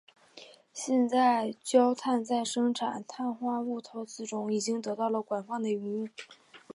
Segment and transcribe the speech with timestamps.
[0.73, 6.09] 现在焦炭在生产碳化物陶瓷中已经得到了广泛的应用。